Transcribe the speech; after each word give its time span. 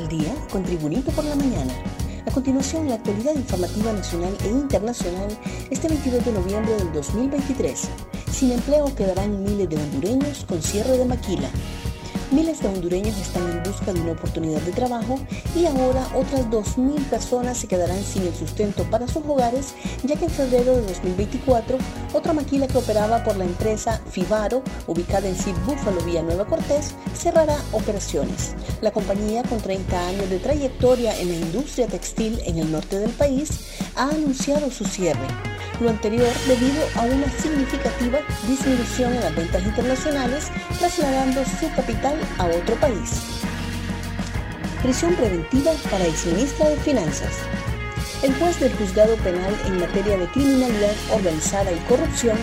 al 0.00 0.08
día 0.08 0.34
con 0.50 0.62
Tribunito 0.62 1.10
por 1.12 1.24
la 1.24 1.36
mañana. 1.36 1.74
A 2.26 2.30
continuación, 2.30 2.88
la 2.88 2.94
actualidad 2.94 3.34
informativa 3.34 3.92
nacional 3.92 4.34
e 4.44 4.48
internacional 4.48 5.28
este 5.70 5.88
22 5.88 6.24
de 6.24 6.32
noviembre 6.32 6.74
del 6.74 6.92
2023. 6.92 7.88
Sin 8.32 8.52
empleo 8.52 8.94
quedarán 8.94 9.42
miles 9.42 9.68
de 9.68 9.76
hondureños 9.76 10.46
con 10.48 10.62
cierre 10.62 10.96
de 10.96 11.04
maquila. 11.04 11.50
Miles 12.30 12.60
de 12.60 12.68
hondureños 12.68 13.16
están 13.18 13.42
en 13.50 13.60
busca 13.64 13.92
de 13.92 14.00
una 14.00 14.12
oportunidad 14.12 14.60
de 14.60 14.70
trabajo 14.70 15.18
y 15.56 15.66
ahora 15.66 16.06
otras 16.14 16.46
2.000 16.46 17.04
personas 17.06 17.58
se 17.58 17.66
quedarán 17.66 18.04
sin 18.04 18.22
el 18.22 18.32
sustento 18.32 18.84
para 18.84 19.08
sus 19.08 19.24
hogares, 19.26 19.74
ya 20.04 20.14
que 20.14 20.26
en 20.26 20.30
febrero 20.30 20.76
de 20.76 20.82
2024 20.82 21.76
otra 22.12 22.32
maquila 22.32 22.68
que 22.68 22.78
operaba 22.78 23.24
por 23.24 23.36
la 23.36 23.44
empresa 23.44 24.00
Fibaro, 24.10 24.62
ubicada 24.86 25.28
en 25.28 25.34
Sid 25.34 25.56
Búfalo, 25.66 26.00
Nueva 26.22 26.46
Cortés, 26.46 26.94
cerrará 27.14 27.58
operaciones. 27.72 28.54
La 28.80 28.92
compañía, 28.92 29.42
con 29.42 29.58
30 29.58 30.06
años 30.06 30.30
de 30.30 30.38
trayectoria 30.38 31.18
en 31.18 31.30
la 31.30 31.34
industria 31.34 31.88
textil 31.88 32.40
en 32.46 32.58
el 32.58 32.70
norte 32.70 33.00
del 33.00 33.10
país, 33.10 33.50
ha 33.96 34.08
anunciado 34.08 34.70
su 34.70 34.84
cierre 34.84 35.49
lo 35.80 35.90
anterior 35.90 36.28
debido 36.46 36.82
a 36.94 37.02
una 37.02 37.30
significativa 37.30 38.18
disminución 38.46 39.14
en 39.14 39.20
las 39.20 39.34
ventas 39.34 39.62
internacionales, 39.64 40.50
trasladando 40.78 41.42
su 41.44 41.70
capital 41.74 42.18
a 42.38 42.46
otro 42.46 42.74
país. 42.76 43.40
Prisión 44.82 45.14
preventiva 45.14 45.72
para 45.90 46.06
exministra 46.06 46.68
de 46.68 46.76
Finanzas. 46.76 47.38
El 48.22 48.34
juez 48.34 48.60
del 48.60 48.74
juzgado 48.74 49.16
penal 49.16 49.54
en 49.66 49.80
materia 49.80 50.18
de 50.18 50.26
criminalidad 50.28 50.94
organizada 51.12 51.72
y 51.72 51.78
corrupción 51.88 52.36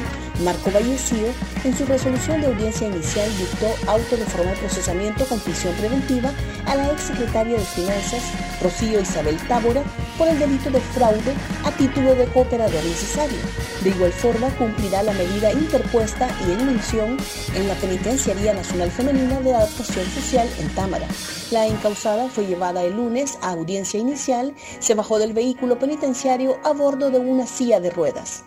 Marco 0.43 0.71
Vallecillo, 0.71 1.29
en 1.63 1.75
su 1.75 1.85
resolución 1.85 2.41
de 2.41 2.47
audiencia 2.47 2.87
inicial, 2.87 3.29
dictó 3.37 3.67
auto 3.87 4.15
de 4.15 4.25
formal 4.25 4.55
procesamiento 4.55 5.25
con 5.25 5.39
prisión 5.39 5.73
preventiva 5.75 6.31
a 6.65 6.75
la 6.75 6.91
exsecretaria 6.91 7.57
de 7.57 7.65
Finanzas, 7.65 8.21
Rocío 8.61 8.99
Isabel 9.01 9.37
Tábora, 9.47 9.83
por 10.17 10.27
el 10.27 10.37
delito 10.37 10.69
de 10.69 10.79
fraude 10.79 11.33
a 11.63 11.71
título 11.71 12.15
de 12.15 12.25
cooperador 12.27 12.83
necesario. 12.83 13.39
De 13.83 13.89
igual 13.89 14.11
forma, 14.11 14.49
cumplirá 14.57 15.03
la 15.03 15.13
medida 15.13 15.51
interpuesta 15.51 16.27
y 16.47 16.51
en 16.51 16.65
mención 16.65 17.17
en 17.55 17.67
la 17.67 17.75
Penitenciaría 17.75 18.53
Nacional 18.53 18.91
Femenina 18.91 19.39
de 19.39 19.55
Adaptación 19.55 20.05
Social 20.11 20.47
en 20.59 20.69
Támara. 20.75 21.07
La 21.51 21.65
encausada 21.65 22.29
fue 22.29 22.45
llevada 22.45 22.83
el 22.83 22.95
lunes 22.95 23.37
a 23.41 23.51
audiencia 23.51 23.99
inicial, 23.99 24.53
se 24.79 24.95
bajó 24.95 25.19
del 25.19 25.33
vehículo 25.33 25.79
penitenciario 25.79 26.59
a 26.63 26.73
bordo 26.73 27.09
de 27.09 27.19
una 27.19 27.47
silla 27.47 27.79
de 27.79 27.89
ruedas. 27.89 28.43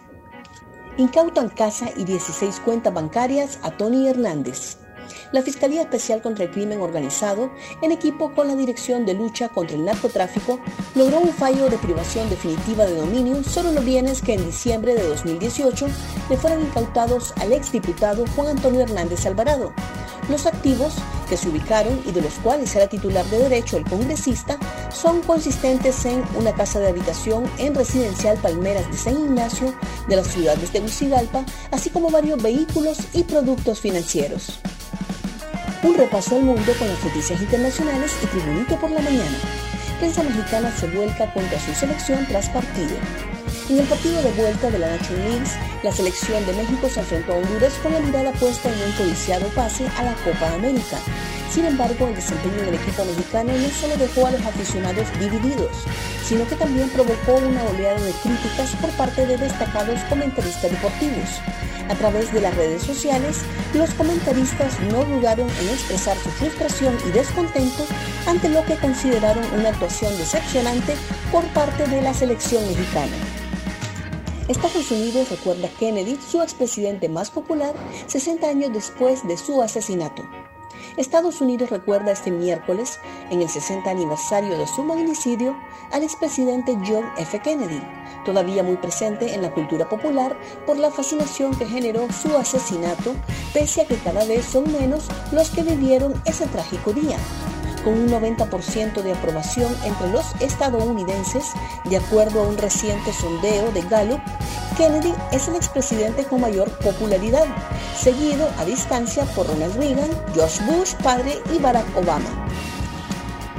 Incautan 1.00 1.48
casa 1.48 1.88
y 1.96 2.04
16 2.04 2.60
cuentas 2.60 2.92
bancarias 2.92 3.58
a 3.62 3.70
Tony 3.70 4.06
Hernández. 4.06 4.76
La 5.32 5.40
Fiscalía 5.40 5.80
Especial 5.80 6.20
contra 6.20 6.44
el 6.44 6.50
Crimen 6.50 6.82
Organizado, 6.82 7.50
en 7.80 7.90
equipo 7.90 8.34
con 8.34 8.48
la 8.48 8.54
Dirección 8.54 9.06
de 9.06 9.14
Lucha 9.14 9.48
contra 9.48 9.76
el 9.78 9.86
Narcotráfico, 9.86 10.60
logró 10.94 11.20
un 11.20 11.30
fallo 11.30 11.70
de 11.70 11.78
privación 11.78 12.28
definitiva 12.28 12.84
de 12.84 12.96
dominio 12.96 13.42
sobre 13.42 13.72
los 13.72 13.82
bienes 13.82 14.20
que 14.20 14.34
en 14.34 14.44
diciembre 14.44 14.94
de 14.94 15.08
2018 15.08 15.86
le 16.28 16.36
fueron 16.36 16.60
incautados 16.60 17.32
al 17.38 17.54
exdiputado 17.54 18.26
Juan 18.36 18.48
Antonio 18.48 18.82
Hernández 18.82 19.24
Alvarado. 19.24 19.72
Los 20.28 20.44
activos 20.44 20.96
que 21.30 21.36
se 21.36 21.48
ubicaron 21.48 22.02
y 22.04 22.10
de 22.10 22.20
los 22.20 22.34
cuales 22.34 22.74
era 22.74 22.88
titular 22.88 23.24
de 23.26 23.38
derecho 23.38 23.76
el 23.76 23.84
congresista 23.84 24.58
son 24.92 25.22
consistentes 25.22 26.04
en 26.04 26.24
una 26.36 26.52
casa 26.52 26.80
de 26.80 26.88
habitación 26.88 27.44
en 27.56 27.74
residencial 27.74 28.36
Palmeras 28.38 28.90
de 28.90 28.96
San 28.96 29.14
Ignacio 29.14 29.72
de 30.08 30.16
las 30.16 30.26
ciudades 30.26 30.60
de 30.60 30.80
Tegucigalpa, 30.80 31.44
así 31.70 31.88
como 31.88 32.10
varios 32.10 32.42
vehículos 32.42 32.98
y 33.12 33.22
productos 33.22 33.80
financieros. 33.80 34.58
Un 35.84 35.94
repaso 35.94 36.34
al 36.34 36.42
mundo 36.42 36.72
con 36.78 36.88
las 36.88 37.02
noticias 37.04 37.40
internacionales 37.40 38.12
y 38.22 38.26
Tribunito 38.26 38.76
por 38.80 38.90
la 38.90 39.00
mañana. 39.00 39.38
Prensa 40.00 40.24
mexicana 40.24 40.74
se 40.76 40.88
vuelca 40.88 41.32
contra 41.32 41.60
su 41.60 41.72
selección 41.72 42.26
tras 42.26 42.48
partido. 42.50 42.96
En 43.70 43.78
el 43.78 43.86
partido 43.86 44.20
de 44.20 44.32
vuelta 44.32 44.68
de 44.68 44.80
la 44.80 44.96
National 44.96 45.30
League, 45.30 45.50
la 45.84 45.92
selección 45.92 46.44
de 46.44 46.54
México 46.54 46.88
se 46.88 46.98
enfrentó 46.98 47.34
a 47.34 47.36
Honduras 47.36 47.72
con 47.80 47.92
la 47.92 48.00
mirada 48.00 48.32
puesta 48.32 48.68
en 48.68 48.82
un 48.82 48.92
codiciado 48.96 49.46
pase 49.54 49.86
a 49.96 50.02
la 50.02 50.14
Copa 50.24 50.52
América. 50.54 50.98
Sin 51.54 51.64
embargo, 51.64 52.08
el 52.08 52.16
desempeño 52.16 52.64
del 52.64 52.74
equipo 52.74 53.04
mexicano 53.04 53.52
no 53.52 53.68
solo 53.70 53.96
dejó 53.96 54.26
a 54.26 54.32
los 54.32 54.44
aficionados 54.44 55.06
divididos, 55.20 55.70
sino 56.24 56.48
que 56.48 56.56
también 56.56 56.88
provocó 56.88 57.34
una 57.34 57.62
oleada 57.62 58.00
de 58.00 58.10
críticas 58.10 58.74
por 58.80 58.90
parte 58.96 59.24
de 59.24 59.38
destacados 59.38 60.00
comentaristas 60.08 60.68
deportivos. 60.68 61.28
A 61.88 61.94
través 61.94 62.32
de 62.32 62.40
las 62.40 62.56
redes 62.56 62.82
sociales, 62.82 63.38
los 63.74 63.90
comentaristas 63.94 64.80
no 64.80 65.04
dudaron 65.04 65.48
en 65.48 65.68
expresar 65.68 66.16
su 66.16 66.28
frustración 66.30 66.96
y 67.06 67.12
descontento 67.12 67.86
ante 68.26 68.48
lo 68.48 68.64
que 68.64 68.74
consideraron 68.78 69.44
una 69.54 69.68
actuación 69.68 70.18
decepcionante 70.18 70.96
por 71.30 71.44
parte 71.54 71.86
de 71.86 72.02
la 72.02 72.12
selección 72.12 72.66
mexicana. 72.66 73.14
Estados 74.50 74.90
Unidos 74.90 75.30
recuerda 75.30 75.68
a 75.68 75.70
Kennedy, 75.70 76.18
su 76.28 76.42
expresidente 76.42 77.08
más 77.08 77.30
popular, 77.30 77.72
60 78.08 78.48
años 78.48 78.72
después 78.72 79.24
de 79.28 79.36
su 79.36 79.62
asesinato. 79.62 80.28
Estados 80.96 81.40
Unidos 81.40 81.70
recuerda 81.70 82.10
este 82.10 82.32
miércoles, 82.32 82.98
en 83.30 83.42
el 83.42 83.48
60 83.48 83.88
aniversario 83.88 84.58
de 84.58 84.66
su 84.66 84.82
magnicidio, 84.82 85.56
al 85.92 86.02
expresidente 86.02 86.76
John 86.84 87.04
F. 87.16 87.38
Kennedy, 87.38 87.80
todavía 88.24 88.64
muy 88.64 88.76
presente 88.76 89.34
en 89.34 89.42
la 89.42 89.54
cultura 89.54 89.88
popular 89.88 90.36
por 90.66 90.76
la 90.78 90.90
fascinación 90.90 91.56
que 91.56 91.66
generó 91.66 92.08
su 92.10 92.36
asesinato, 92.36 93.14
pese 93.54 93.82
a 93.82 93.84
que 93.86 93.98
cada 93.98 94.24
vez 94.24 94.46
son 94.46 94.72
menos 94.72 95.06
los 95.30 95.48
que 95.50 95.62
vivieron 95.62 96.20
ese 96.26 96.48
trágico 96.48 96.92
día 96.92 97.18
con 97.82 97.94
un 97.94 98.08
90% 98.08 99.02
de 99.02 99.12
aprobación 99.12 99.74
entre 99.84 100.10
los 100.10 100.24
estadounidenses, 100.40 101.52
de 101.84 101.96
acuerdo 101.96 102.42
a 102.42 102.48
un 102.48 102.58
reciente 102.58 103.12
sondeo 103.12 103.72
de 103.72 103.82
Gallup, 103.82 104.20
Kennedy 104.76 105.12
es 105.32 105.48
el 105.48 105.56
expresidente 105.56 106.24
con 106.24 106.40
mayor 106.40 106.70
popularidad, 106.78 107.44
seguido 107.96 108.48
a 108.58 108.64
distancia 108.64 109.24
por 109.34 109.46
Ronald 109.46 109.76
Reagan, 109.76 110.10
George 110.34 110.62
Bush 110.64 110.94
padre 111.02 111.38
y 111.54 111.58
Barack 111.58 111.86
Obama. 111.96 112.46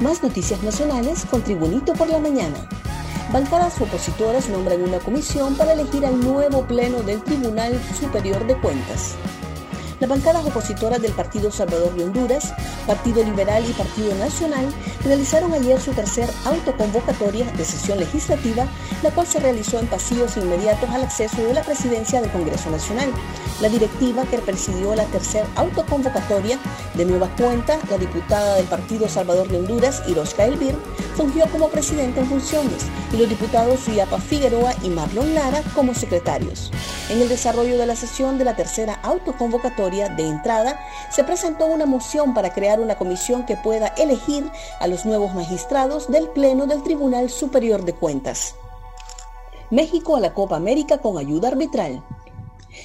Más 0.00 0.22
noticias 0.22 0.62
nacionales 0.62 1.24
con 1.26 1.42
Tribunito 1.42 1.92
por 1.92 2.08
la 2.08 2.18
Mañana. 2.18 2.56
Bancadas 3.32 3.80
opositoras 3.80 4.48
nombran 4.48 4.82
una 4.82 4.98
comisión 4.98 5.54
para 5.54 5.74
elegir 5.74 6.04
al 6.04 6.18
nuevo 6.20 6.66
pleno 6.66 7.02
del 7.02 7.22
Tribunal 7.22 7.80
Superior 7.98 8.46
de 8.46 8.60
Cuentas. 8.60 9.14
Las 10.02 10.08
bancadas 10.08 10.44
opositoras 10.44 11.00
del 11.00 11.12
Partido 11.12 11.52
Salvador 11.52 11.94
de 11.94 12.02
Honduras, 12.02 12.52
Partido 12.88 13.22
Liberal 13.22 13.64
y 13.64 13.72
Partido 13.72 14.12
Nacional 14.16 14.66
realizaron 15.04 15.52
ayer 15.52 15.80
su 15.80 15.92
tercer 15.92 16.28
autoconvocatoria 16.44 17.44
de 17.52 17.64
sesión 17.64 18.00
legislativa, 18.00 18.66
la 19.04 19.12
cual 19.12 19.28
se 19.28 19.38
realizó 19.38 19.78
en 19.78 19.86
pasillos 19.86 20.36
inmediatos 20.36 20.90
al 20.90 21.04
acceso 21.04 21.40
de 21.44 21.54
la 21.54 21.62
presidencia 21.62 22.20
del 22.20 22.32
Congreso 22.32 22.68
Nacional. 22.68 23.12
La 23.60 23.68
directiva 23.68 24.24
que 24.24 24.38
presidió 24.38 24.92
la 24.96 25.04
tercera 25.04 25.46
autoconvocatoria, 25.54 26.58
de 26.94 27.04
nueva 27.04 27.28
cuenta, 27.36 27.78
la 27.88 27.96
diputada 27.96 28.56
del 28.56 28.66
Partido 28.66 29.08
Salvador 29.08 29.46
de 29.46 29.58
Honduras, 29.58 30.02
Iroska 30.08 30.46
Elvir, 30.46 30.74
fungió 31.16 31.46
como 31.46 31.68
presidente 31.68 32.18
en 32.18 32.26
funciones 32.26 32.86
y 33.12 33.18
los 33.18 33.28
diputados 33.28 33.78
Suyapa 33.78 34.18
Figueroa 34.18 34.74
y 34.82 34.88
Marlon 34.88 35.32
Lara 35.32 35.62
como 35.76 35.94
secretarios. 35.94 36.72
En 37.12 37.20
el 37.20 37.28
desarrollo 37.28 37.76
de 37.76 37.84
la 37.84 37.94
sesión 37.94 38.38
de 38.38 38.44
la 38.46 38.56
tercera 38.56 38.94
autoconvocatoria 39.02 40.08
de 40.08 40.26
entrada, 40.26 40.80
se 41.10 41.24
presentó 41.24 41.66
una 41.66 41.84
moción 41.84 42.32
para 42.32 42.54
crear 42.54 42.80
una 42.80 42.96
comisión 42.96 43.44
que 43.44 43.54
pueda 43.54 43.88
elegir 43.98 44.50
a 44.80 44.86
los 44.86 45.04
nuevos 45.04 45.34
magistrados 45.34 46.10
del 46.10 46.28
Pleno 46.30 46.66
del 46.66 46.82
Tribunal 46.82 47.28
Superior 47.28 47.84
de 47.84 47.92
Cuentas. 47.92 48.54
México 49.70 50.16
a 50.16 50.20
la 50.20 50.32
Copa 50.32 50.56
América 50.56 51.02
con 51.02 51.18
ayuda 51.18 51.48
arbitral. 51.48 52.02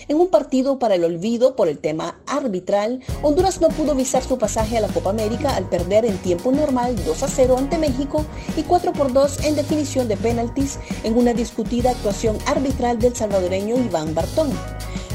En 0.08 0.18
un 0.18 0.28
partido 0.30 0.80
para 0.80 0.96
el 0.96 1.04
olvido 1.04 1.56
por 1.56 1.68
el 1.68 1.80
tema 1.80 2.20
arbitral, 2.26 3.02
Honduras 3.22 3.62
no 3.62 3.70
pudo 3.70 3.96
visar 3.96 4.24
su 4.24 4.38
pasaje 4.38 4.78
a 4.78 4.82
la 4.82 4.88
Copa 4.88 5.10
América 5.10 5.56
al 5.56 5.70
perder 5.70 6.06
en 6.06 6.18
tiempo 6.18 6.52
normal 6.52 6.96
2 7.06 7.24
a 7.24 7.28
0 7.28 7.56
ante 7.58 7.78
México 7.78 8.26
y 8.56 8.64
4 8.64 8.94
por 8.94 9.14
2 9.14 9.46
en 9.46 9.56
definición 9.56 10.08
de 10.08 10.18
penaltis 10.18 10.80
en 11.04 11.18
una 11.18 11.34
discutida 11.34 11.92
actuación 11.92 12.38
arbitral 12.46 13.00
del 13.00 13.16
salvadoreño 13.16 13.78
Iván 13.78 14.14
Bartón. 14.14 14.52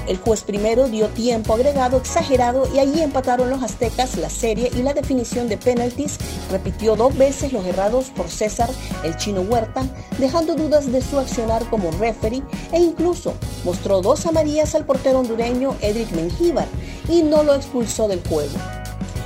El 0.06 0.18
juez 0.18 0.42
primero 0.42 0.88
dio 0.88 1.08
tiempo 1.08 1.54
agregado 1.54 1.96
exagerado 1.96 2.68
y 2.74 2.80
allí 2.80 3.00
empataron 3.00 3.50
los 3.50 3.62
aztecas 3.62 4.16
la 4.16 4.30
serie 4.30 4.70
y 4.74 4.82
la 4.82 4.94
definición 4.94 5.48
de 5.48 5.56
penaltis 5.56 6.18
repitió 6.50 6.96
dos 6.96 7.16
veces 7.16 7.52
los 7.52 7.64
errados 7.64 8.10
por 8.10 8.28
César 8.28 8.68
el 9.04 9.16
chino 9.16 9.42
Huerta, 9.42 9.84
dejando 10.18 10.54
dudas 10.54 10.90
de 10.90 11.02
su 11.02 11.18
accionar 11.18 11.64
como 11.70 11.90
referee 11.92 12.42
e 12.72 12.80
incluso 12.80 13.34
mostró 13.64 14.00
dos 14.00 14.26
amarillas 14.26 14.74
al 14.74 14.84
portero 14.84 15.20
hondureño 15.20 15.76
Edric 15.80 16.10
Mengíbar 16.12 16.66
y 17.08 17.22
no 17.22 17.42
lo 17.42 17.54
expulsó 17.54 18.08
del 18.08 18.22
juego. 18.26 18.58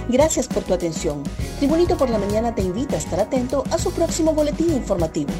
Gracias 0.08 0.46
por 0.46 0.62
tu 0.62 0.74
atención. 0.74 1.22
Tribunito 1.58 1.96
por 1.96 2.10
la 2.10 2.18
Mañana 2.18 2.54
te 2.54 2.62
invita 2.62 2.94
a 2.94 2.98
estar 2.98 3.18
atento 3.18 3.64
a 3.70 3.78
su 3.78 3.90
próximo 3.92 4.34
boletín 4.34 4.72
informativo. 4.72 5.30